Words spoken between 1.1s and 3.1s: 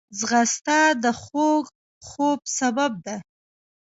خوږ خوب سبب